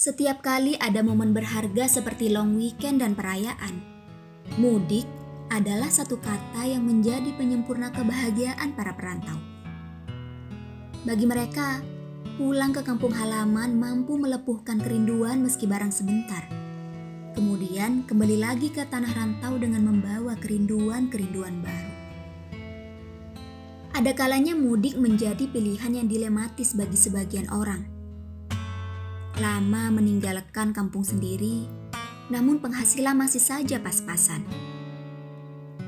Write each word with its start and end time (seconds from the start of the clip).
Setiap 0.00 0.40
kali 0.40 0.80
ada 0.80 1.04
momen 1.04 1.36
berharga 1.36 1.84
seperti 1.84 2.32
long 2.32 2.56
weekend 2.56 3.04
dan 3.04 3.12
perayaan, 3.12 3.84
mudik 4.56 5.04
adalah 5.52 5.92
satu 5.92 6.16
kata 6.16 6.64
yang 6.64 6.88
menjadi 6.88 7.28
penyempurna 7.36 7.92
kebahagiaan 7.92 8.72
para 8.72 8.96
perantau. 8.96 9.36
Bagi 11.04 11.28
mereka, 11.28 11.84
pulang 12.40 12.72
ke 12.72 12.80
kampung 12.80 13.12
halaman 13.12 13.76
mampu 13.76 14.16
melepuhkan 14.16 14.80
kerinduan 14.80 15.44
meski 15.44 15.68
barang 15.68 15.92
sebentar. 15.92 16.48
Kemudian 17.36 18.08
kembali 18.08 18.40
lagi 18.40 18.72
ke 18.72 18.88
tanah 18.88 19.12
rantau 19.12 19.60
dengan 19.60 19.84
membawa 19.84 20.32
kerinduan-kerinduan 20.40 21.60
baru. 21.60 21.92
Ada 23.92 24.16
kalanya 24.16 24.56
mudik 24.56 24.96
menjadi 24.96 25.44
pilihan 25.44 25.92
yang 25.92 26.08
dilematis 26.08 26.72
bagi 26.72 26.96
sebagian 26.96 27.52
orang 27.52 27.99
lama 29.40 29.88
meninggalkan 29.88 30.76
kampung 30.76 31.00
sendiri, 31.00 31.64
namun 32.28 32.60
penghasilan 32.60 33.16
masih 33.16 33.40
saja 33.40 33.80
pas-pasan. 33.80 34.44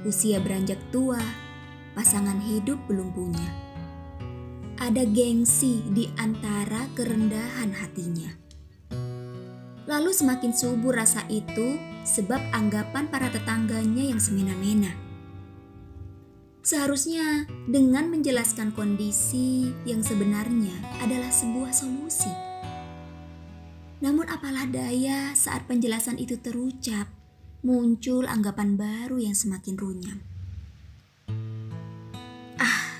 Usia 0.08 0.40
beranjak 0.40 0.80
tua, 0.88 1.20
pasangan 1.92 2.40
hidup 2.40 2.80
belum 2.88 3.12
punya. 3.12 3.48
Ada 4.80 5.04
gengsi 5.04 5.84
di 5.92 6.08
antara 6.16 6.88
kerendahan 6.96 7.76
hatinya. 7.76 8.32
Lalu 9.84 10.10
semakin 10.16 10.56
subur 10.56 10.96
rasa 10.96 11.22
itu 11.28 11.76
sebab 12.08 12.40
anggapan 12.56 13.06
para 13.12 13.28
tetangganya 13.28 14.08
yang 14.08 14.18
semena-mena. 14.18 14.96
Seharusnya 16.64 17.44
dengan 17.68 18.08
menjelaskan 18.08 18.72
kondisi 18.72 19.76
yang 19.84 20.00
sebenarnya 20.00 20.72
adalah 21.04 21.28
sebuah 21.28 21.74
solusi 21.74 22.51
namun 24.02 24.26
apalah 24.26 24.66
daya 24.66 25.30
saat 25.38 25.70
penjelasan 25.70 26.18
itu 26.18 26.34
terucap, 26.34 27.06
muncul 27.62 28.26
anggapan 28.26 28.74
baru 28.74 29.22
yang 29.22 29.38
semakin 29.38 29.78
runyam. 29.78 30.18
Ah, 32.58 32.98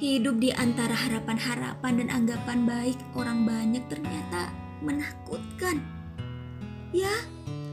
hidup 0.00 0.40
di 0.40 0.48
antara 0.48 0.96
harapan-harapan 0.96 1.92
dan 2.00 2.08
anggapan 2.08 2.64
baik 2.64 2.96
orang 3.12 3.44
banyak 3.44 3.84
ternyata 3.92 4.48
menakutkan. 4.80 5.84
Ya, 6.96 7.12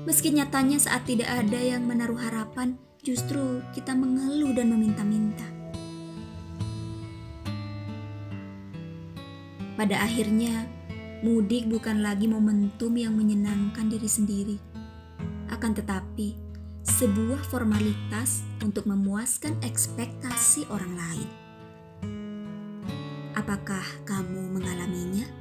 meski 0.03 0.36
nyatanya 0.36 0.75
saat 0.75 1.08
tidak 1.08 1.31
ada 1.31 1.59
yang 1.63 1.88
menaruh 1.88 2.19
harapan, 2.19 2.75
justru 2.99 3.63
kita 3.71 3.95
mengeluh 3.95 4.52
dan 4.52 4.75
meminta-minta. 4.75 5.47
Pada 9.80 10.03
akhirnya, 10.03 10.67
Mudik 11.19 11.67
bukan 11.67 11.99
lagi 11.99 12.31
momentum 12.31 12.95
yang 12.95 13.11
menyenangkan 13.11 13.91
diri 13.91 14.07
sendiri, 14.07 14.55
akan 15.51 15.75
tetapi 15.75 16.31
sebuah 16.87 17.43
formalitas 17.51 18.39
untuk 18.63 18.87
memuaskan 18.87 19.59
ekspektasi 19.59 20.71
orang 20.71 20.93
lain. 20.95 21.29
Apakah 23.35 23.83
kamu 24.07 24.63
mengalaminya? 24.63 25.38